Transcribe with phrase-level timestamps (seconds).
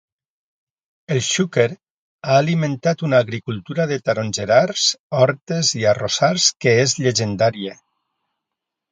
[1.15, 4.85] El Xúquer ha alimentat una agricultura de tarongerars,
[5.19, 7.77] hortes i arrossars que és llegendària.